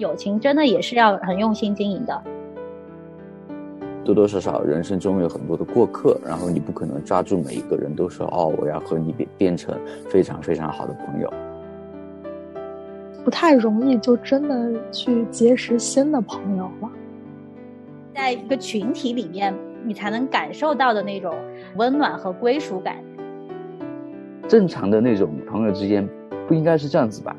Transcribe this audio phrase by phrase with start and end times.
[0.00, 2.22] 友情真的也是要很用心经营的。
[4.02, 9.78] 多多少少人生中有很多的过客，然后你不可能抓住每一个人都说哦，我要和你变变成
[10.08, 11.32] 非常非常好的朋友，
[13.22, 16.90] 不太容易就真的去结识新的朋友了。
[18.14, 19.54] 在一个群体里面，
[19.84, 21.32] 你才能感受到的那种
[21.76, 22.96] 温暖和归属感。
[24.48, 26.08] 正常的那种朋友之间，
[26.48, 27.36] 不应该是这样子吧？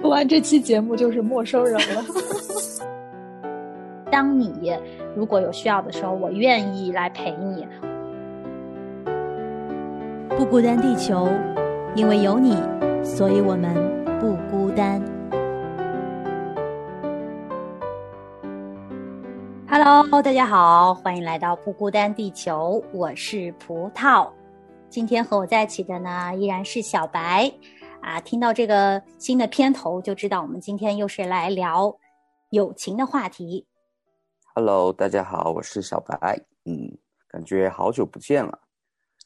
[0.02, 2.02] 录完这期节目就是陌生人了。
[4.10, 4.74] 当你
[5.14, 7.66] 如果有需要的时候，我愿意来陪你。
[10.30, 11.28] 不孤单，地球，
[11.94, 12.56] 因为有你，
[13.04, 13.74] 所以我们
[14.18, 15.02] 不孤单。
[19.68, 24.26] Hello，大家好，欢迎来到不孤单地球，我是葡萄。
[24.88, 27.52] 今天和我在一起的呢，依然是小白。
[28.02, 31.94] 啊，听到这个新的片头，就知道我们今天又是来聊
[32.50, 33.66] 友情的话题。
[34.54, 36.40] Hello，大家好，我是小白。
[36.64, 38.60] 嗯，感觉好久不见了。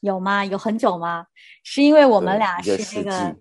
[0.01, 0.43] 有吗？
[0.45, 1.27] 有很久吗？
[1.63, 3.35] 是因为我们俩是这个，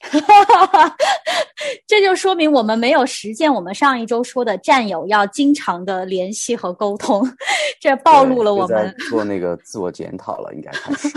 [1.86, 7.22] 这就说明我们没有实践我们上一周说的战友要经常的联系和沟通，
[7.80, 11.08] 这暴露了我们做那个自我检讨了，应该开始。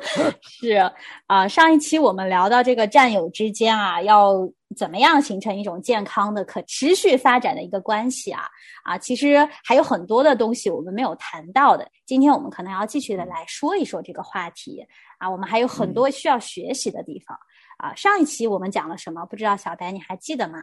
[0.42, 0.90] 是
[1.26, 4.34] 啊，上一期我们聊到这个战友之间啊，要
[4.76, 8.42] 怎么样形成一种健康的、可持续发展的一个关系啊？
[8.84, 14.84] 啊，其实还有很多的东西我们没有谈到的，今天我们可能要继续的来说一说这个话题
[15.24, 15.30] 啊。
[15.30, 17.36] 我们还有很多需要学习的地方
[17.78, 17.94] 啊。
[17.94, 19.24] 上一期我们讲了什么？
[19.26, 20.62] 不知道小白你还记得吗？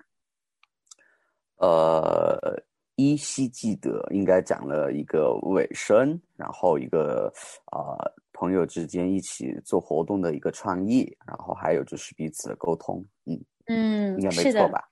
[1.57, 2.63] 呃，
[2.95, 7.31] 依稀记得，应该讲了一个尾声，然后一个
[7.65, 7.97] 啊。
[8.33, 14.89] 朋友之间一起做活动的一个创意，然后还有就是彼此的沟通，嗯嗯，应该没错吧？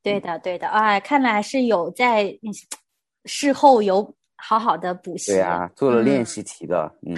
[0.00, 2.38] 对的，对的，哎，看来是有在
[3.24, 4.14] 事后有
[4.46, 7.16] 好好的补习，对啊，做了练习题的，嗯，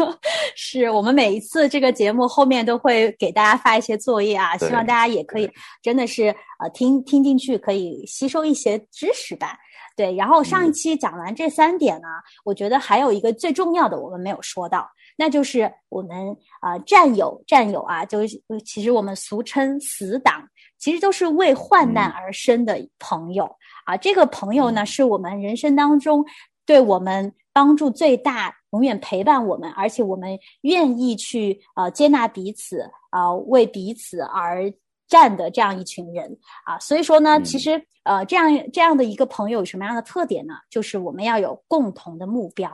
[0.54, 5.50] 是我们每一次这个节目后面都会给大家发一些作业啊，希望大家也可以
[5.82, 6.24] 真的是
[6.60, 9.56] 呃听听进去，可以吸收一些知识吧。
[9.96, 12.08] 对，然后上一期讲完这三点呢，
[12.44, 14.86] 我觉得还有一个最重要的我们没有说到。
[15.16, 20.46] 那就是我们啊，战友，战友啊，就是其实我们俗称死党，
[20.78, 23.50] 其实都是为患难而生的朋友
[23.86, 23.96] 啊。
[23.96, 26.22] 这个朋友呢，是我们人生当中
[26.66, 34.70] 对我们帮助最大、永远陪伴我们，而且我们愿意去呃接纳彼此啊，为彼此而
[35.06, 36.78] 战的这样一群人啊。
[36.78, 40.54] 所以说呢，其实呃，这样这样的一个朋友有什么样的特点呢？
[40.68, 42.70] 就是我们要有共同的目标。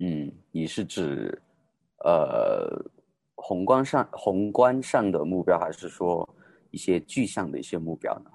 [0.00, 1.40] 嗯，你是指，
[2.04, 2.68] 呃，
[3.36, 6.28] 宏观上宏观上的目标，还是说
[6.70, 8.30] 一些具象的一些目标呢？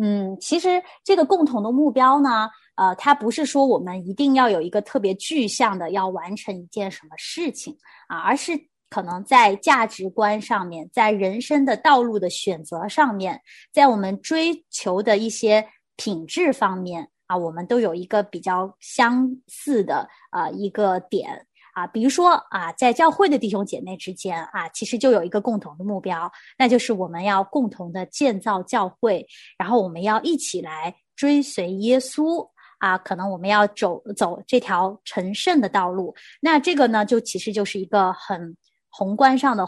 [0.00, 2.48] 嗯，其实这个共同的目标呢，
[2.80, 7.76] 呃，它不是说我们一定要有一个特别具象的要完成一件什么事情
[8.08, 8.52] 啊，而是
[8.88, 13.38] 可能在价值观上面，在人生的道路的选择上面，
[13.70, 17.06] 在我们追求的一些品质方面。
[17.30, 29.24] 啊，我们都有一个比较相似的啊一个点啊，比如说啊，在教会的弟兄姐妹之间啊，其实就有一个共同的目标，那就是我们要共同的建造教会，
[29.56, 32.44] 然后我们要一起来追随耶稣
[32.80, 38.56] 啊，可能我们要走走这条成圣的道路，那这个呢，就其实就是一个很
[38.90, 39.64] 宏观上的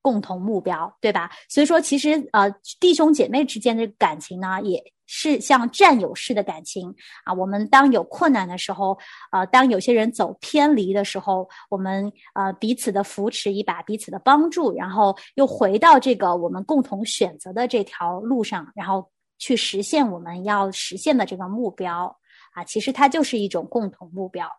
[0.00, 1.30] 共同目标，对吧？
[1.48, 4.82] 所以说，其实呃，弟兄姐妹之间的感情呢，也。
[5.08, 6.92] 是像战友式的感情
[7.24, 7.32] 啊！
[7.32, 8.98] 我们当有困难的时候，
[9.30, 19.08] 呃，当有些人走偏离的时候，我们呃彼此的扶持一把，彼此的帮助，然后又回到这个我们共同选择的这条路上，然后
[19.38, 22.12] 去实现我们要实现的这个目标
[22.56, 22.64] 啊！
[22.64, 24.50] 其实它就是一种共同目标。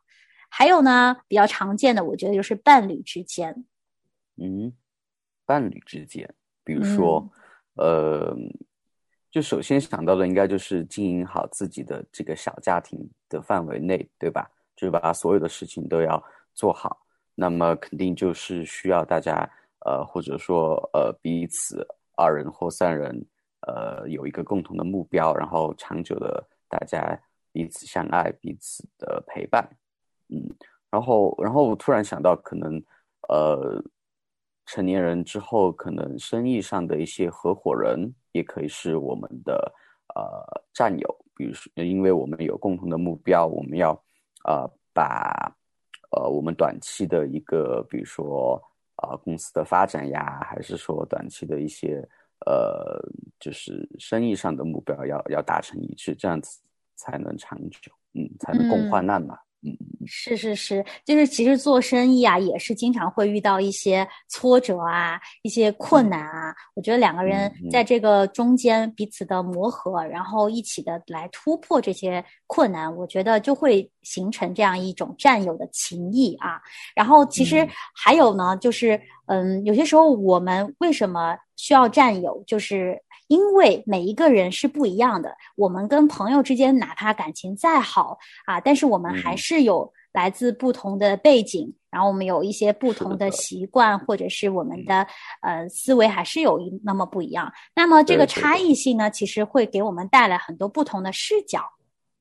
[0.50, 3.66] 还有呢，比较常见的，我觉得就是伴侣之间。
[4.38, 4.72] 嗯，
[5.46, 7.30] 伴侣之间，比如说，
[7.74, 8.36] 呃。
[9.30, 12.98] 就首先想到的应该就是经营好自己的这个小家庭
[13.30, 14.50] 的范围内，对吧？
[14.75, 16.24] 就是把所有的事情都要
[16.56, 17.06] 做好。
[17.36, 19.48] 那么肯定就是需要大家，
[19.86, 21.86] 呃，或者说呃彼此
[22.16, 23.24] 二人或三人，
[23.68, 27.21] 呃有一个共同的目标，然后长久的大家
[27.57, 29.68] 彼此相爱，彼此的陪伴。
[30.30, 30.48] 嗯，
[30.92, 32.80] 然后然后我突然想到，可能
[33.30, 33.83] 呃
[34.68, 38.13] 成年人之后，可能生意上的一些合伙人。
[38.33, 39.74] 也可以是我们的
[40.13, 40.21] 呃
[40.71, 44.00] 战友，比如说，因为我们有共同的目标，我们要
[44.45, 45.51] 呃把
[46.12, 48.62] 呃我们短期的一个，比如说
[49.01, 52.07] 呃公司的发展呀，还是说短期的一些
[52.45, 53.01] 呃
[53.39, 56.62] 就是生意上的目标要要达成一致，这样子
[56.97, 59.38] 才能长久，嗯，才能共患难嘛。
[59.63, 66.53] 嗯，是是是，就是其实做生意啊，也是经常会遇到一些挫折啊，一些困难啊。
[66.75, 76.61] 我觉得两个人在这个中间彼此的磨合，然后一起的来突破这些困难，我觉得就会形成这样一种战友的情谊啊。
[76.95, 83.01] 然后其实还有呢，就是嗯，有些时候我们为什么需要战友，就是。
[83.27, 95.06] 因为每一个人是不一样的，我们跟朋友之间哪怕感情再好啊，但是我们还是有来自不同的背景，然后我们有一些不同的习惯，或者是我们的
[95.41, 97.51] 呃思维还是有一那么不一样。
[97.75, 101.62] 那么这个差异性呢，其实会给我们带来很多不同的视角，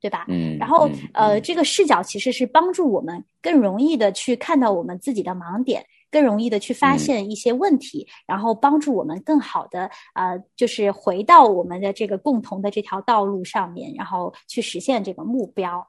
[0.00, 0.26] 对吧？
[0.28, 0.58] 嗯。
[0.58, 5.86] 然后呃，这个视角其实是帮助我们更容易的去看到我们自己的盲点。
[6.10, 15.86] 更容易的去发现一些问题，然后帮助我们更好的呃，就是回到我们的这个共同的这条道路上面，然后去实现这个目标。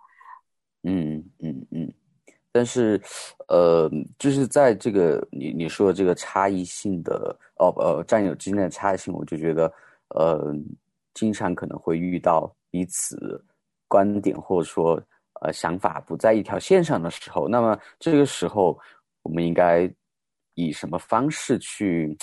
[0.84, 1.94] 嗯嗯嗯。
[2.52, 3.00] 但是，
[3.50, 9.72] 呃，就是在这个你你说的这个差异性的哦呃战友之间的差异性，我就觉得
[10.10, 10.56] 呃，
[11.14, 13.40] 经常可能会遇到彼此
[13.88, 15.00] 观点或者说
[15.42, 18.78] 呃想法不在一条线上的时候，那么这个时候
[19.22, 19.88] 我们应该。
[20.58, 22.18] 以什么方式去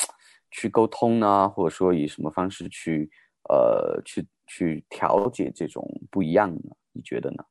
[0.50, 1.48] 去沟通呢？
[1.48, 3.08] 或者说以什么方式去
[3.48, 6.74] 呃去去调节这种不一样呢？
[6.92, 7.44] 你觉得呢？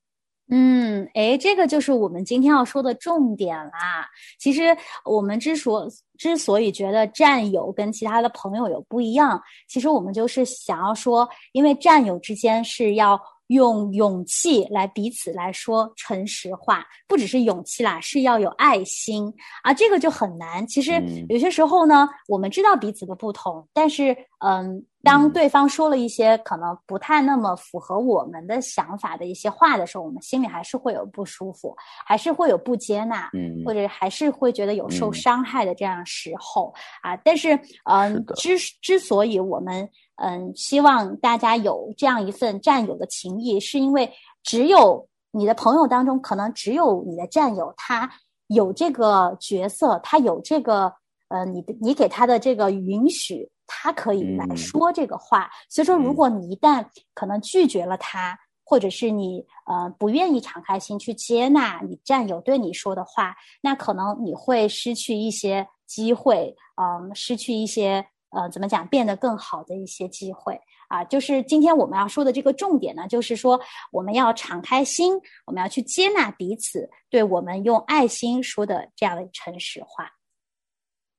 [0.49, 4.05] 嗯，哎，这个就是我们今天要说的重点啦。
[4.37, 4.61] 其实
[5.05, 13.19] 我们之所之所以觉得战友跟其他的朋友有不一样，其实我们就是想要说，因为战友之间是要。
[13.53, 19.33] 用勇气来彼此来说诚实话，不只是勇气啦，是要有爱心
[19.63, 20.67] 啊，这个就很难。
[20.67, 31.73] 其实有些时候呢，我们知道彼此的不同，但是嗯，当对方说了一些可能不太那么符合我们的想法的一些话的时候，我们心里还是会有不舒服，
[32.05, 37.15] 还是会有不接纳，嗯，或者还是会觉得有受伤害的这样时候啊。
[37.23, 39.89] 但是嗯，之之所以我们。
[40.15, 44.11] 嗯，希望大家有这样一份战友的情谊，是因为
[44.43, 48.07] 只有你的朋友当中，可能只有你的战友，他
[48.47, 50.93] 有这个角色，他有这个
[51.29, 55.49] 呃，你的你给他的这个允许，他可以来说这个话。
[55.67, 68.05] 所以说，如果你一旦可能拒绝了他，或者是你呃不愿意敞开心去接纳你战友对你说的话，那可能你会失去一些机会，嗯，失去一些。
[68.33, 71.03] 呃，怎么讲变得更好的一些机会啊？
[71.03, 73.59] 就是今天我们要说的这个重点呢，就是说
[73.91, 75.13] 我们要敞开心，
[75.45, 80.09] 我们要去接纳彼此，对我们用爱心说的这样的诚实话。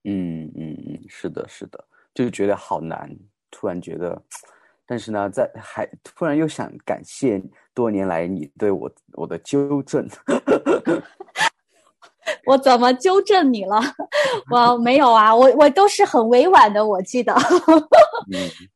[0.04, 1.82] 嗯嗯嗯，是的，是的，
[2.12, 3.10] 就觉得好难，
[3.50, 4.20] 突然觉得，
[4.84, 10.06] 但是呢，在还突然又想感谢多年来你对我我的纠正。
[12.46, 13.80] 我怎么纠正你了？
[14.50, 17.34] 我没有啊，我我都是很委婉的，我记得。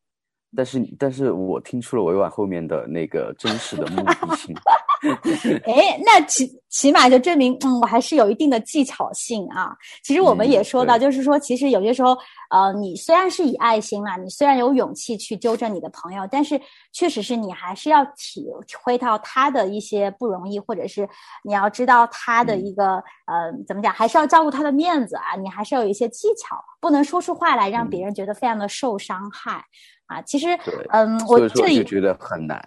[0.50, 4.54] 嗯，但是但是我听出了委婉后面的那个真实的目的性。
[5.64, 9.72] 哎，那起起码就证明，嗯，我还是有一定的技巧性啊。
[10.02, 12.18] 其实我们也说到，就是说，其实有些时候，
[12.50, 16.60] 呃，你虽然是以爱心啦，你虽然有勇气去纠正你的朋友，但是
[16.92, 21.08] 确实是你还是要体体会到他的一些不容易，或者是
[21.44, 22.94] 你要知道他的一个，
[23.26, 25.36] 呃，怎么讲，还是要照顾他的面子啊。
[25.36, 29.64] 你还是要有一些技巧，不能说出话来让别人觉得非常的受伤害。
[30.08, 30.48] 啊，其实，
[30.88, 32.60] 嗯，我这里就觉得很难。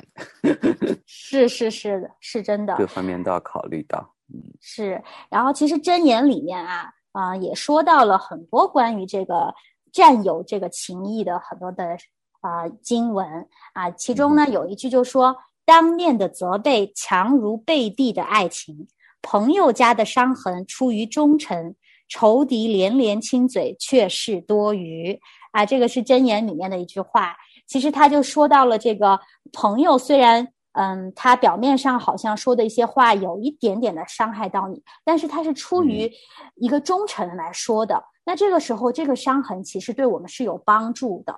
[1.08, 4.14] 是是是的，是真的，各方面都要考虑到。
[4.32, 5.02] 嗯，是。
[5.30, 9.52] 然后，其实箴言里面啊，啊，也说到了很多关于这个
[9.92, 11.98] 占有这个情谊的很多的
[12.42, 13.28] 啊经文
[13.74, 13.90] 啊。
[13.90, 18.88] 其中呢，有一句就说：“当面的责备强如背地的爱情，
[19.24, 21.74] 朋友家的伤痕出于忠诚，
[22.08, 25.20] 仇敌连连亲嘴却是多余。”
[25.52, 27.36] 啊，这个是箴言里面的一句话。
[27.68, 29.20] 其实他就说到了这个
[29.54, 36.10] 朋友，虽然嗯，他表面上好像说的一些话有一点点的伤害到你，但是他是出于
[36.56, 38.02] 一个忠诚来说的。
[38.24, 41.34] 那这个时候，这个伤痕其实对我们是有帮助的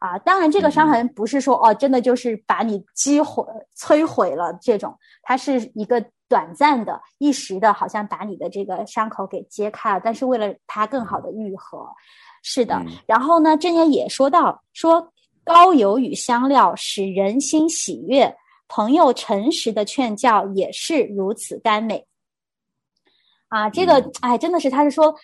[0.00, 0.18] 啊。
[0.18, 3.42] 当然，这个伤痕不是说哦，真的就是把你击毁、
[3.76, 10.00] 摧毁了这种，它是一个短暂的、一时的，好像把你的这个伤口给揭开了。
[10.04, 11.88] 但是为了它更好的愈合。
[12.46, 15.10] 是的，然后呢，箴言也说到，说
[15.42, 18.36] 高油与香料使人心喜悦，
[18.68, 22.06] 朋友诚实的劝教也是如此甘美。
[23.48, 25.14] 啊，这个哎，真的是，他是说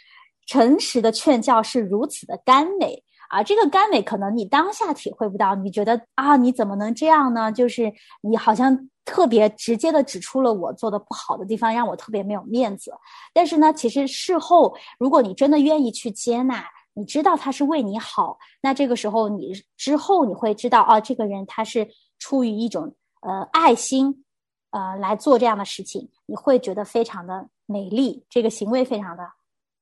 [0.46, 7.52] 诚实的劝教是如此的甘美啊，这个甘美可能你当下体会不到，你觉得啊，你怎么能这样呢？
[7.52, 12.92] 就是你好像特别直接的指出了我做的不好的地方，让我特别没有面子。
[13.34, 16.64] 但是呢，其实事后如果你真的愿意去接纳，
[17.00, 21.88] 你知道他是为你好，那这个时候你之后你会知道，啊，这个人他是
[22.18, 24.22] 出于一种呃爱心，
[24.68, 29.26] 呃来做这样的事情，你会觉得非常的美丽，这个行为非常的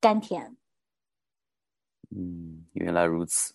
[0.01, 0.57] 甘甜。
[2.17, 3.53] 嗯，原来如此，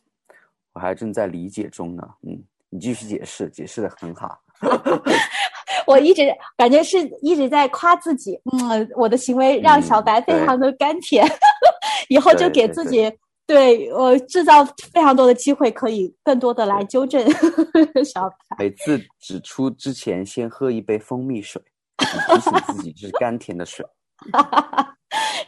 [0.73, 2.03] 我还正在理解中呢。
[2.23, 4.37] 嗯，你继续解释，解释的很好。
[5.87, 6.23] 我一直
[6.57, 11.25] 感觉是一直在夸自己，嗯，我的行为让小白非常的甘甜，
[12.09, 13.11] 以后就给自己
[13.45, 17.21] 对我制造非常多的机会，可以更多的来纠正
[18.05, 18.55] 小凯。
[18.57, 21.61] 每次指出之前，先喝一杯蜂蜜水，
[21.97, 23.85] 提醒自己这是甘甜的水。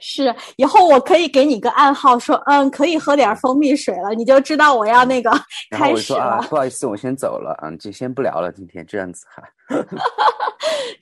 [0.01, 5.31] 是，以后我可以给你个暗号，说，嗯，可以喝点蜂蜜水了，你就知道我要那个
[5.71, 6.45] 开始了。
[6.49, 9.41] 不好意思，我先走了，嗯，就先不聊了，今天这样子哈。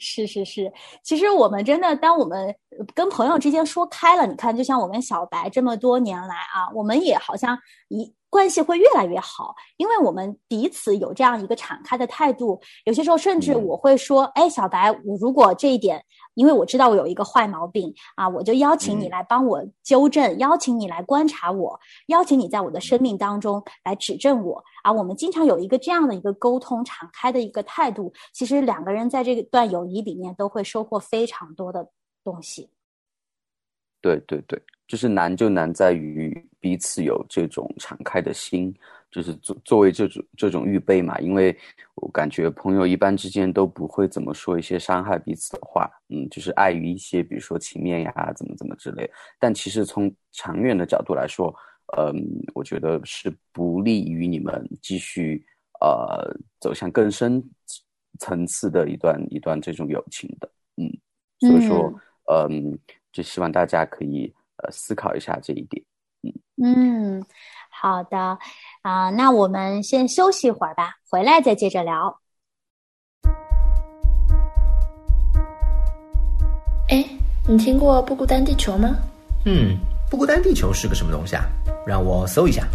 [0.03, 2.53] 是是是，其实我们真的，当我们
[2.93, 7.57] 跟朋友之间说开了，你看，就像我跟小白这么多年来啊，我们也好像
[7.87, 12.59] 一关系会越来越好，因为我们彼此有这样一个敞开的态度。
[12.83, 16.03] 有些时候，甚至我会说，哎，小白，我如果这一点。
[16.35, 24.91] 因为我知道我有一个坏毛病啊，我就邀请你来帮我纠正，邀请你来观察我，邀请你在我的生命当中来指正我啊。
[24.91, 31.87] 我们经常有一个这样的一个沟通、敞开的一个态度，其实两个人在这段友谊里面都会收获非常多的
[32.23, 32.69] 东西。
[34.01, 38.73] 对对对，就是难就难在于彼此有这种敞开的心。
[39.13, 41.55] 就是作作为这种这种预备嘛，因为
[41.93, 49.07] 我感觉朋友一般之间都不会怎么说一些伤害彼此的话，嗯，就是碍于一些比如说情面呀，怎么怎么之类。
[49.37, 51.53] 但其实从长远的角度来说，
[51.95, 55.45] 嗯，我觉得是不利于你们继续
[55.79, 57.43] 呃走向更深
[58.17, 60.89] 层次的一段一段这种友情的，嗯，
[61.39, 61.93] 所以说，
[62.31, 62.75] 嗯，
[63.11, 65.85] 就希望大家可以呃思考一下这一点，
[66.23, 67.25] 嗯嗯。
[67.83, 68.39] 好的，
[68.81, 72.17] 啊，那我们先休息一会儿吧，回来再接着聊。
[76.87, 77.05] 哎，
[77.45, 78.95] 你听过不孤单地球吗？
[79.45, 79.77] 嗯，
[80.09, 81.43] 不孤单地球是个什么东西啊？
[81.85, 82.65] 让我搜一下。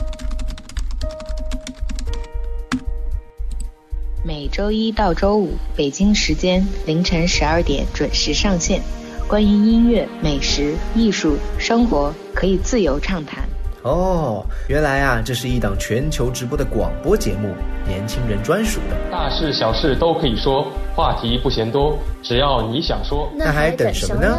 [4.22, 8.82] 每周一到周五，北京时间凌晨十二点准时上线。
[9.26, 13.47] 关于音乐、美食、艺术、生活，可以自由畅谈。
[13.88, 17.54] 哦，原来啊，这是一档全球直播的广播节目，
[17.86, 18.96] 年轻人专属的。
[19.10, 23.30] 大事小事都可以说，话题不嫌多，只要你想说。
[23.34, 24.36] 那还等什么呢？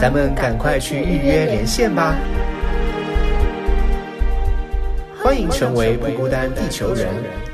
[0.00, 2.16] 咱们赶快去预约连线吧！
[5.22, 7.06] 欢迎成为不孤单地球人，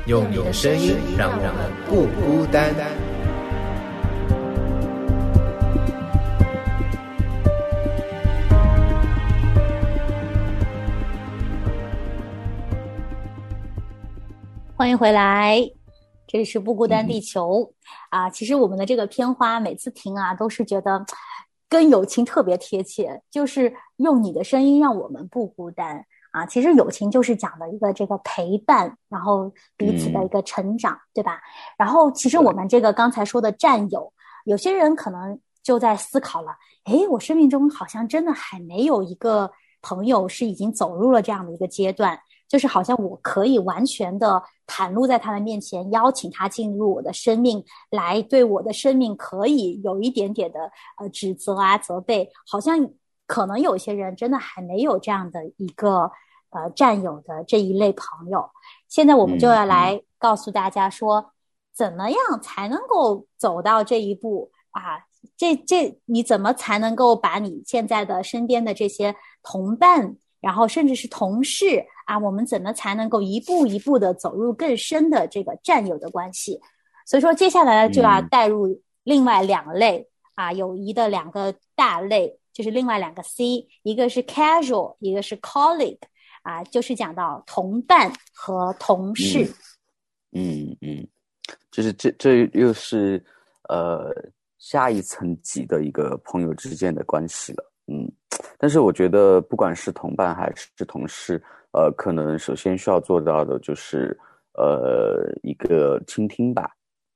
[0.05, 1.51] 用你的声音让我们
[1.87, 2.73] 不孤单。
[14.87, 15.69] 欢迎回来，
[16.27, 17.73] 这里是不孤单地球
[18.09, 18.29] 啊！
[18.29, 21.05] 其实我们的这个片花每次听啊，都是觉得
[21.67, 26.45] 跟友情特别贴切，就是用你的声音让我们不孤单啊！
[26.45, 31.41] 其实友情就是讲的一个这个陪伴，然后彼此的一个成长，对吧？
[31.77, 34.13] 然后其实我们这个刚才说的战友，
[34.45, 39.51] 有些人可能就在思考了：诶，我生命中好像真的还没有一个
[39.81, 42.17] 朋友是已经走入了这样的一个阶段。
[42.47, 52.29] 就是好像我可以完全的袒露在他的面前，邀请他进入我的生命，来对我的生命可以有一点点的呃指责啊责备。
[52.49, 52.89] 好像
[53.25, 56.09] 可能有些人真的还没有这样的一个
[56.51, 58.49] 呃战友的这一类朋友。
[58.87, 61.31] 现在我们就要来告诉大家说，
[61.73, 65.05] 怎么样才能够走到这一步啊？
[65.35, 69.13] 这这你怎么才能够把你现在的身边的这些
[69.43, 70.15] 同伴？
[70.39, 76.59] 然后甚至是同事啊，我们怎么才能够一步一步的走入更深的这个战友的关系？
[77.05, 86.01] 所以说，接下来就要带入另外两类啊，友谊的两个大类，就是另外两个 C，一个是 casual，一个是 colleague，
[86.41, 89.49] 啊，就是讲到同伴和同事。
[90.33, 91.07] 嗯嗯，
[91.71, 93.23] 就是这这又是
[93.69, 94.13] 呃
[94.57, 97.66] 下一层级的一个朋友之间的关系了。
[97.87, 98.09] 嗯，
[98.57, 101.41] 但是我觉得，不管是同伴还是同事，
[101.71, 104.17] 呃，可能首先需要做到的就是，
[104.53, 106.69] 呃，一个倾听吧。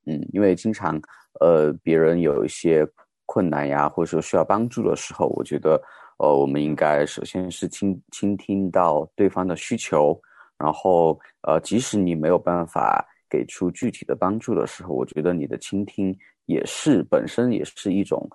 [0.05, 0.99] 嗯，因为经常，
[1.39, 2.87] 呃，别人有一些
[3.25, 5.79] 困难呀，或者说需要帮助的时候，我觉得，
[6.17, 10.19] 呃，我们应该首先是倾倾听到对方的需求，
[10.57, 18.27] 然后呃，即使你没有办法给出具体的帮助的时候，我觉得你的倾听也是本身也是一种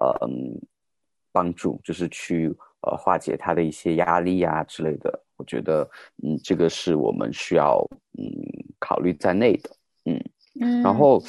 [0.00, 0.28] 呃
[1.34, 5.20] 帮助，就是去呃化解他的一些压力啊之类的。
[5.36, 5.82] 我觉得
[6.22, 7.84] 嗯，这个是我们需要
[8.16, 8.24] 嗯
[8.78, 9.70] 考虑在内的，
[10.04, 10.22] 嗯。
[10.84, 11.20] 然后，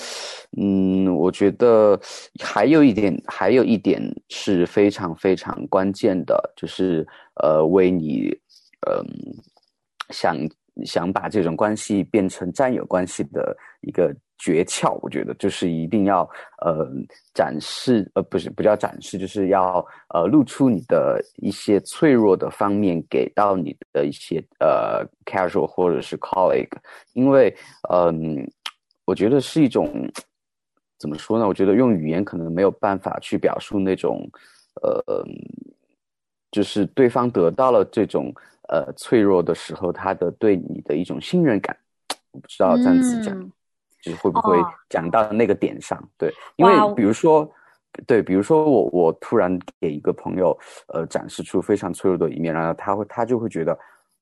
[0.56, 2.00] 嗯，我觉得
[2.40, 7.04] 还有一点，还有一点是非常非常关键的，就是
[7.42, 8.30] 呃，为你，
[8.88, 9.04] 嗯，
[10.12, 10.38] 想
[10.86, 16.30] 想把这种关系变成战友关系的一个诀窍，我觉得就是一定要
[16.62, 16.88] 呃
[17.34, 26.78] 展示，呃，不是不叫展示，就是要呃露出你的一些脆弱的方面给到你的一些呃 casual 或者是 colleague，
[27.14, 27.56] 因为
[27.92, 28.50] 嗯。
[29.08, 30.10] 我觉得是一种
[30.98, 31.48] 怎么说呢？
[31.48, 34.28] 我觉得用语言可能没有办法去表述那种，
[34.82, 35.24] 呃，
[36.50, 38.34] 就是对方得到了这种
[38.68, 41.78] 呃脆弱的时候，他的对你的一种信任感。
[42.32, 43.52] 我不知道这样子讲，
[44.06, 44.58] 就是会不会
[44.90, 46.02] 讲到那个点上？
[46.18, 47.52] 对，因为比如说，
[48.06, 50.58] 对，比如说我我突然给一个朋友
[50.94, 53.78] 呃展示出非常脆弱的一面，然后他会他就会觉得。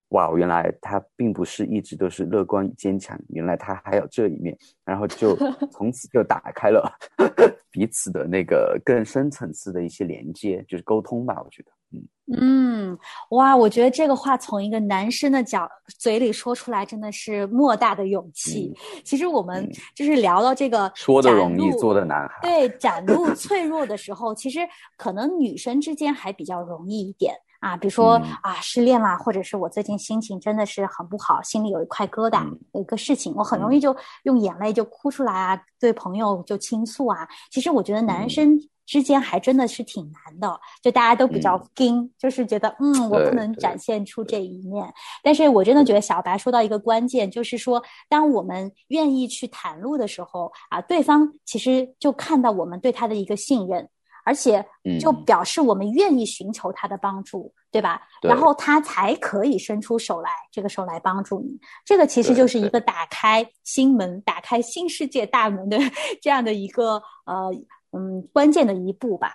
[0.10, 5.36] 哇，原来他并不是一直都是乐观坚强，原来他还有这一面，然后就
[5.74, 6.88] 从此就打开了
[7.72, 11.42] 彼此的那个更深层次的一些连接，就是沟通吧。
[11.44, 12.08] 我觉得，嗯
[12.40, 12.98] 嗯，
[13.32, 15.70] 哇，我觉得这个话从一个男生的角
[16.00, 18.74] 嘴里说出来，真的是莫大的勇气。
[19.04, 24.62] 其实我们就是聊到这个说的容易做的难，对，展露 脆弱的时候，其实
[24.98, 27.36] 可能女生之间还比较容易一点。
[27.60, 37.26] 啊，比如说啊，失恋啦，或者是我最近心情真的是很不好，心里有一块疙瘩，有一个事情，我很容易就用眼泪就哭出来啊，对朋友就倾诉啊。
[37.52, 44.86] 其实我觉得男生之间还真的是挺难的，就大家都比较硬，就是觉得嗯，我不能展现出这一面。
[45.24, 53.90] 但是我真的觉得小白说到一个关键，就是说，当我们愿意去袒露的时候啊，对方其实就看到我们对他的一个信任。
[54.26, 54.66] 而且
[55.02, 58.02] 就表示我们愿意寻求他的帮助，对吧？
[58.22, 61.60] 然后他才可以伸出手来，这个手来帮助你。
[61.84, 65.78] 这个其实就是一个打开心门、打开新世界大门的
[66.24, 67.54] 这样的一个呃
[67.94, 69.34] 嗯关键的一步吧。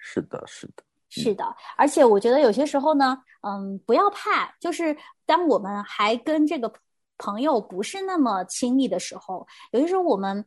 [0.00, 1.56] 是的，是的，是的。
[1.76, 4.96] 而且我觉得有些时候呢，嗯，不要怕，就是
[5.26, 6.72] 当我们还跟这个。
[7.20, 10.44] 朋友不是那么亲密的时候，有些时候我们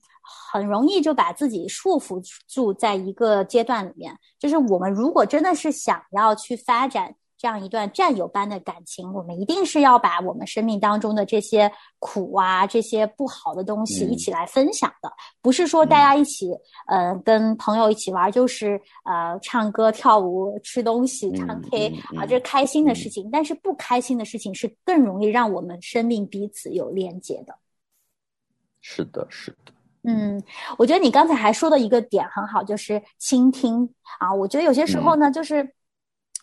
[0.54, 4.17] 很容易就把自己束缚住在一个阶段里面。
[4.39, 7.13] 就是我们如果真的是想要去发展。
[7.41, 16.51] 这样一段战友般的感情，我们一定是要把我们生命当中的这些苦啊、这些不好的东西一起来分享的，不是说大家一起，
[16.86, 23.27] 呃，跟朋友一起玩，就是呃，唱歌、跳舞、吃东西、唱 K 啊，这是开心的事情。
[23.32, 27.56] 但是不开心的事情是更容易让我们生命彼此有连接的。
[28.82, 29.73] 是的，是的。
[30.04, 30.39] 嗯，
[30.77, 34.32] 我觉得你刚才还说的一个点很好，就是倾听啊。
[34.32, 35.67] 我觉得有些时候呢，就是。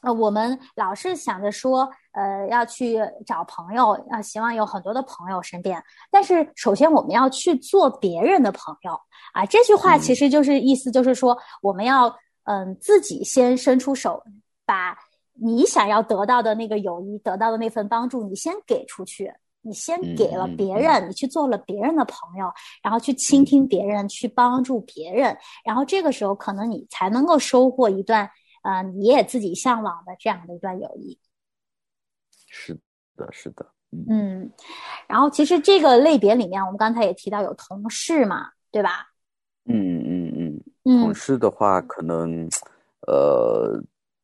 [0.02, 5.82] 呃，我们老是想着说，呃，要去找朋友，啊，希望有很多的朋友身边。
[6.10, 8.92] 但是，首先我们要去做别人的朋友
[9.32, 9.44] 啊。
[9.46, 14.22] 这句话其实就是意思，就是说，我们要嗯，自己先伸出手，
[14.64, 14.96] 把
[15.34, 19.32] 你想要得到的那个友谊，得到的那份帮助，你先给出去。
[19.60, 28.30] 你先给了别人，你去做了别人的朋友，然后去倾听别人，去帮助别人，然后这个时候，可能你才能够收获一段。
[28.62, 31.18] 啊，你也自己向往的这样的一段友谊，
[32.46, 32.78] 是
[33.16, 33.66] 的，是的，
[34.08, 34.50] 嗯，
[35.06, 39.08] 然后其实这个类别里面，我们刚才也提到有同事嘛，对吧？
[39.64, 42.48] 嗯嗯嗯，同事的话，可能
[43.06, 43.82] 呃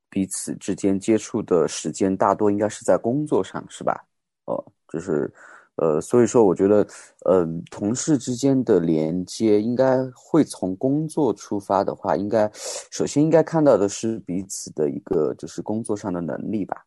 [0.09, 4.05] 彼此之间接触的时间大多应该是在工作上，是吧？
[4.45, 5.33] 哦，就是。
[5.77, 6.87] 呃，所以说，我觉得，
[7.25, 12.49] 呃，同事之间的连接应该会从工作出发的话，应该
[12.93, 16.85] 首先应该看到的是彼此的一个就是工作上的能力吧，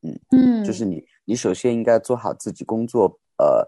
[0.00, 3.62] 嗯嗯，就是你你首先应该做好自己工作呃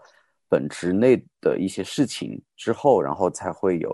[0.49, 3.89] 本职内的一些事情之后，然后才会有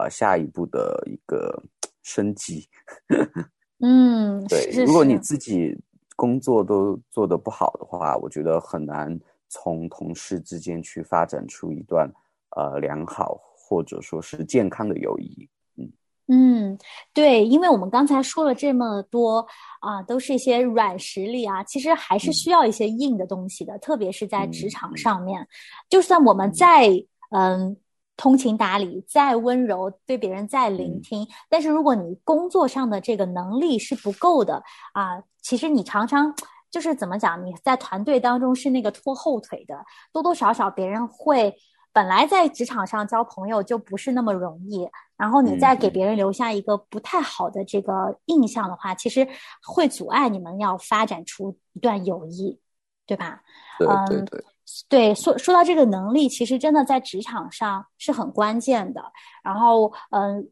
[0.00, 1.62] 呃下一步的一个
[2.02, 2.68] 升级，
[3.78, 5.78] 嗯，对，如果你自己
[6.16, 9.16] 工作都做得不好的话，我觉得很难。
[9.54, 12.10] 从同事之间去发展出一段
[12.56, 15.92] 呃良好或者说是健康的友谊，嗯
[16.26, 16.78] 嗯，
[17.12, 19.46] 对，因为我们刚才说了这么多
[19.78, 25.46] 啊，都是一些软实力啊，其实还是需要一些硬的东西的，特别是在职场上面，
[25.88, 26.90] 就算我们再
[27.30, 27.76] 嗯
[28.16, 34.60] 通情达理、再温柔，对别人再聆听，但是如果你工作上的这个能力是不够的
[34.94, 36.34] 啊，其实你常常。
[36.74, 37.46] 就是怎么讲？
[37.46, 39.76] 你在团队当中是那个拖后腿的，
[40.12, 41.54] 多多少少别人会
[41.92, 49.24] 本来在职场上交朋友就不是那么容易，然后你再给别人留下一个不太好的这个印象的话，其实
[49.62, 52.58] 会阻碍你们要发展出一段友谊，
[53.06, 53.40] 对吧？
[53.78, 54.44] 对对对。
[54.88, 59.00] 对，说说到这个能力，其实真的在职场上是很关键的。
[59.44, 60.48] 然后，嗯，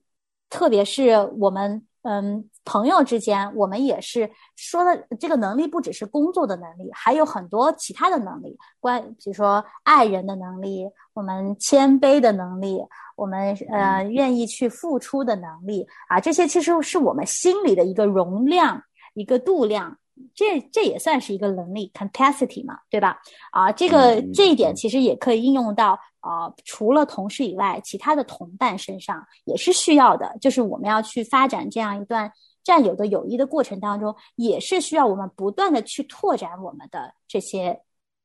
[0.51, 12.81] 特别是我们，嗯，朋友之间，我们也是说的这个能力，不只是工作的能力，还有很多其他的能力，关，比如说爱人的能力，我们谦卑的能力，
[13.16, 18.83] 我们呃愿意去付出的能力啊，这些其实是我们心里的一个容量，
[19.14, 19.98] 一个度量。
[20.35, 23.18] 这这也算是一个能力 capacity 嘛，对吧？
[23.51, 30.37] 啊，这个这一点其实也可以应用到啊，除了同事以外，其他的同伴身上也是需要的。
[30.40, 32.31] 就是我们要去发展这样一段
[32.62, 37.83] 战友的友谊的过程当中，也是需要我们不断的去拓展我们的这些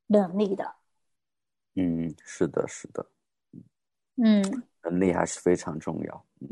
[0.07, 0.75] 能力的。
[1.75, 3.05] 嗯，是的，是的，
[4.15, 6.49] 嗯，能力还是非常重要，嗯，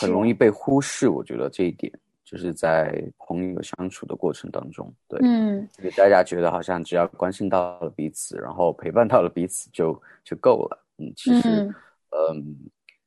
[0.00, 1.92] 很容易被忽视，我觉得这一点。
[2.24, 11.70] 就是在朋友相处的过程当中，对，嗯，给大家觉得好像只要关心到了彼此，然后陪伴到了彼此就就够了，嗯，其实，
[12.08, 12.56] 嗯，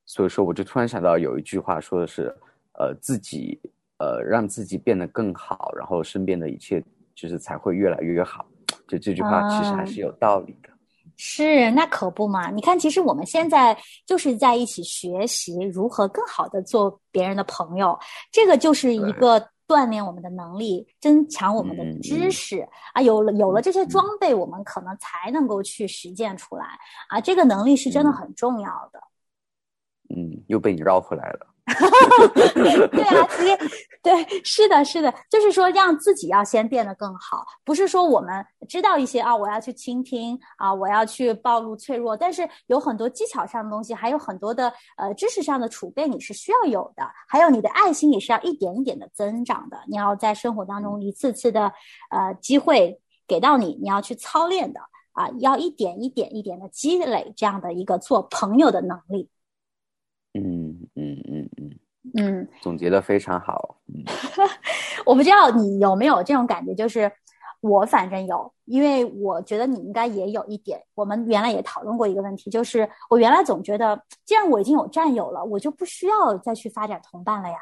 [0.06, 2.32] 所以说我就突然想到有一句话说的是，
[2.74, 3.60] 呃，自己
[3.98, 8.46] 呃让自己变得更好，然后身边的一切就是才会越来越好，
[8.88, 10.70] 就这句话其实还是有道理的。
[11.18, 12.52] 是，那可不嘛！
[12.52, 17.98] 你看，其实我们现在就是在一起学习如何更好的做别人的朋友，
[18.34, 23.02] 这个就是一个锻炼我们的能力、增强我们的知识啊。
[23.02, 26.66] 有了有了这些装备，我们可能才能够去实践出来
[27.08, 27.22] 啊。
[27.22, 29.00] 这个能力是真的很重要的。
[30.10, 31.48] 嗯，又被你绕回来了。
[32.92, 33.58] 对啊，其实
[34.04, 51.74] 对，是的，是的，就是说让自己要先变得更好，不是说我们知道一些啊，我要去倾听啊，我要去暴露脆弱，但是有很多技巧上的东西，还有很多的呃知识上的储备，你是需要有的，还有你的爱心也是要一点一点的增长的，你要在生活当中一次次的
[52.12, 54.80] 呃机会给到你，你要去操练的
[55.14, 59.30] 啊，要一点一点一点的积累这样的一个做朋友的能力。
[60.38, 61.80] 嗯嗯嗯嗯
[62.18, 63.78] 嗯，总结的非常好。
[63.88, 64.04] 嗯，
[65.06, 67.12] 我不知道你有没有这种感觉，就是
[67.62, 70.80] 我反正有，因为我觉得你应该也有一点。
[70.94, 77.58] 我们原来也讨论过一个问题，就是我原来总觉得，既然我已经有战友了，我就不需要再去发展同伴了呀，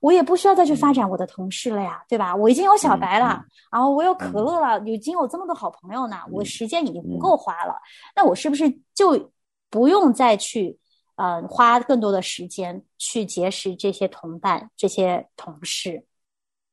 [0.00, 2.34] 我也不需要再去发展我的同事了呀，对吧？
[2.34, 7.76] 我已经有小白了，然后我有可乐了，已经有这么多好朋友呢，我时间已经不够花了，
[8.16, 9.30] 那我是不是就
[9.70, 10.76] 不用再去？
[11.16, 16.04] 嗯，花更多的时间去结识这些同伴、这些同事。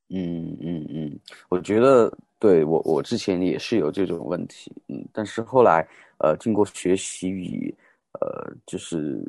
[0.09, 7.73] 嗯嗯嗯，我觉得对我我之前也是有这种问题，嗯，但是后来呃经过学习与
[8.19, 9.23] 呃就是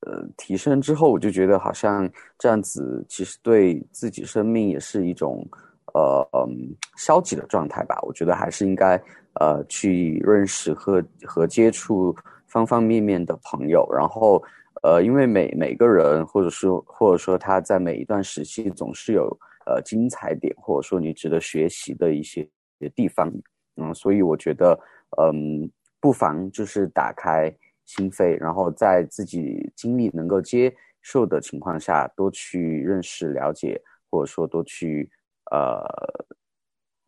[0.00, 5.46] 呃提升之后，我就觉得好像这样子其实对自己生命也是一种
[5.94, 7.98] 呃嗯消极的状态吧。
[8.02, 8.96] 我觉得还是应该
[9.40, 12.16] 呃去认识和和接触。
[12.54, 14.40] 方方面面的朋友，然后，
[14.84, 19.26] 呃，因为每每个人，或者说或者说他在每一段时期总是有
[19.66, 22.48] 呃精彩点，或者说你值得学习的一些
[22.94, 23.28] 地方，
[23.74, 24.78] 嗯，所以我觉得，
[25.20, 27.52] 嗯，不妨就是打开
[27.84, 35.10] 心扉，然后在自己精力能够接受的情况下，多去认识、了解，或者说多去
[35.50, 35.84] 呃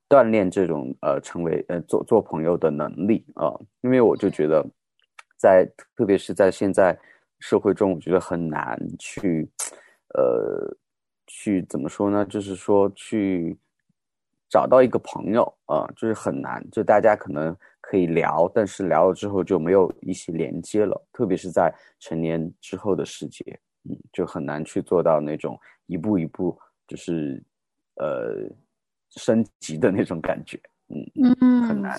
[0.08, 4.66] 锻炼这种呃成为呃做做朋友的能力啊，因为我就觉得。
[5.36, 6.98] 在特别是在现在
[7.40, 9.48] 社会中，我觉得很难去，
[10.14, 10.76] 呃，
[11.26, 12.24] 去怎么说呢？
[12.24, 13.58] 就是说去
[14.48, 16.64] 找到一个朋友啊，就是很难。
[16.70, 21.00] 就大家可能可以聊，但是聊了之后就没有一些连接了。
[21.12, 23.44] 特别是在成年之后的世界，
[23.84, 27.42] 嗯，就很难去做到那种一步一步就是
[27.96, 28.48] 呃
[29.10, 31.98] 升级的那种感觉，嗯嗯，很难。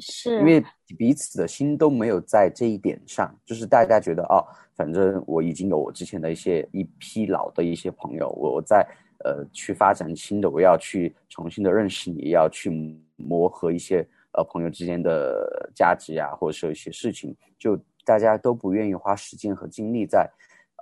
[0.00, 0.38] 是。
[0.38, 0.64] 因为
[0.98, 4.44] 彼此的心都没有在这一点上，就是大家觉得哦，
[4.74, 8.86] 反正我已经有我之前的一些一批老的一些朋友，我我在
[9.24, 12.70] 呃去发展新的，我要去重新的认识你，要去
[13.16, 20.30] 磨合一些呃朋友之间的价值呀，或者说一些事情，就大家都不愿意花时间和精力在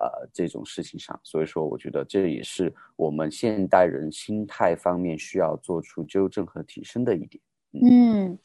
[0.01, 7.41] 呃这种事情上，所以说我觉得这也是我们现代人心态方面需要做出纠正和提升的一点。
[7.75, 8.39] 嗯，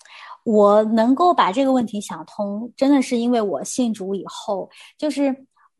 [0.47, 5.29] 我能够把这个问题想通，真的是因为我信主以后，就是，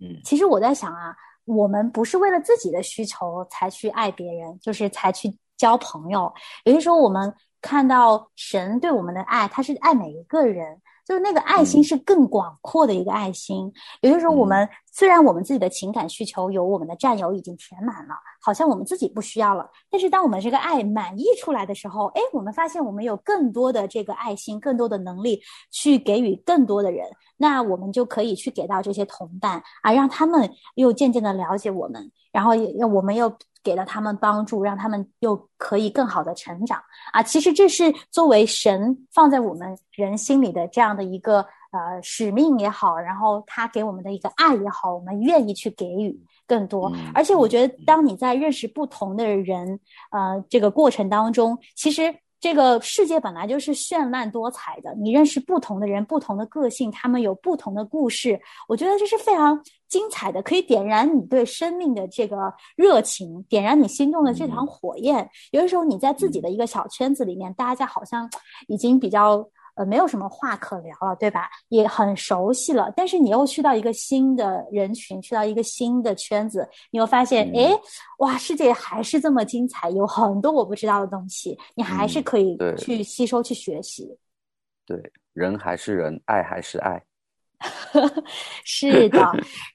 [0.02, 6.30] 嗯，其实我在想啊，我们不是为了自己的需求才去爱别人，就是才去交朋友。
[6.66, 10.82] 有些时候，我们看到神对我们的爱，他是爱每一个人。
[11.08, 25.40] 就是那个爱心是更广阔的一个爱心，有些时候，我们虽然我们自己的情感需求有我们的战友已经填满了，好像我们自己不需要了，但是当我们这个爱满溢出来的时候，哎，我们发现我们有更多的这个爱心，更多的能力
[25.72, 27.08] 去给予更多的人，
[27.38, 33.32] 那我们就可以去给到这些同伴啊，让他们又渐渐的了解我们，然后也我们又。
[33.64, 36.82] 给了他们帮助，让他们又可以更好的成长
[37.12, 37.22] 啊！
[37.22, 46.92] 其实这是作为神放在我们人心里的这样的一个呃使命也好，然后他给我们的一个爱也好，我们愿意去给予更多。
[47.14, 49.80] 而且我觉得，当你在认识不同的人
[50.12, 52.14] 呃这个过程当中，其实。
[52.40, 65.28] 这个世界本来就是绚烂多彩的，你认识不同的人，不同的个性，他们有不同的故事，我觉得这是非常精彩的，可以点燃你对生命的这个热情，点燃你心中的这团火焰。
[65.50, 68.30] 有的时候你在自己的一个小圈子里面，大家好像
[68.68, 69.44] 已经比较。
[69.78, 71.48] 呃，没有什么话可聊了，对吧？
[71.70, 77.72] 也很熟悉了，但是你又去到一个新的人群，去到一个新的圈子，你会发现，哎，
[78.18, 84.18] 哇，世界还是这么精彩，有很多我不知道的东西，你还是可以去吸收、去学习。
[84.86, 85.00] 对，
[85.34, 87.02] 人还是人，爱还是爱。
[88.66, 89.20] 是的。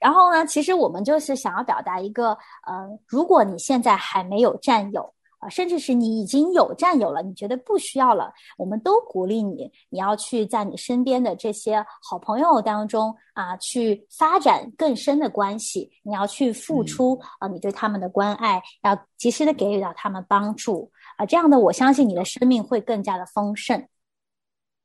[0.00, 2.30] 然后呢，其实我们就是想要表达一个，
[2.66, 5.14] 呃，如果你现在还没有战友。
[5.42, 23.76] 啊，甚至是你已经有战友了，你觉得不需要了，我们都鼓励你，你要去在你身边的这些好朋友当中啊，去发展更深的关系，你要去付出啊，你对他们的关爱，要及时的给予到他们帮助啊，这样的我相信你的生命会更加的丰盛。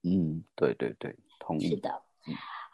[0.01, 1.69] 嗯，对对对，同意。
[1.69, 2.01] 是的。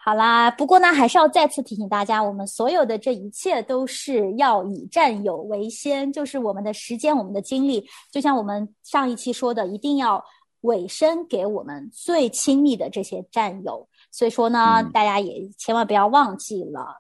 [0.06, 10.22] 好啦，不过呢，还是要再次提醒大家，我们所有的这一切都是要以战友为先，就是我们的时间、我们的精力，就像我们上一期说的，一定要
[10.62, 13.88] 委身给我们最亲密的这些战友。
[14.12, 16.98] 所以说呢，大家也千万不要忘记了。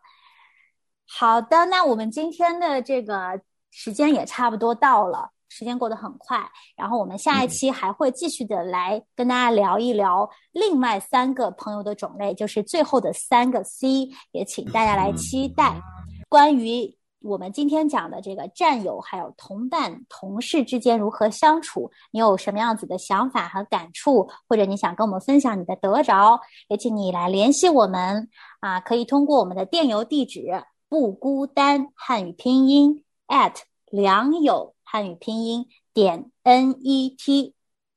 [1.06, 5.30] 好的，那我们今天的这个时间也差不多到了。
[5.56, 6.44] 时间过得很快，
[6.76, 15.80] 然后我们下一期还会继续的来跟大家聊一聊另外三个朋友的种类，就是最后的三个 C，也请大家来期待。
[16.28, 28.28] 关于我们今天讲的这个战友、还有同伴、同事之间如何相处，你有什么样子的想法和感触，或者你想跟我们分享你的得着，也请你来联系我们
[28.60, 33.54] 啊，可以通过我们的电邮地址不孤单汉语拼音 at
[33.92, 34.74] 良友。
[34.94, 37.52] 汉语拼音点 n e t，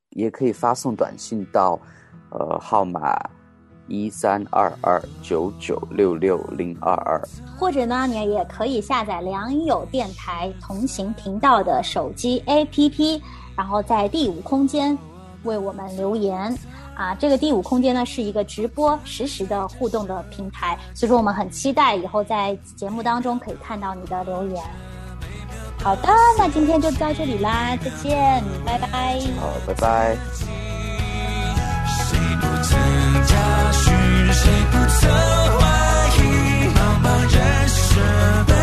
[0.09, 1.79] 也可以发送短信到，
[2.31, 3.15] 呃，号码
[3.87, 7.21] 一三二二九九六六零二二，
[7.55, 13.21] 或者呢，你也可以下载良友电台同行频道的手机 APP，
[13.55, 14.97] 然后在第五空间
[15.43, 16.51] 为我们留言
[16.95, 17.13] 啊。
[17.13, 24.63] 这个第五空间呢是一个直播实时的互动的平台，所以说我们很期待以后在节目当中可以看到你的留言。
[25.87, 28.87] 好的，那今天就到这里啦，再见，拜拜。
[29.39, 30.17] 好，拜拜。
[32.03, 32.77] 谁不曾，
[34.33, 35.09] 谁不曾
[35.57, 35.63] 怀
[36.17, 36.19] 疑，
[36.75, 37.37] 茫茫人
[37.69, 38.56] 生。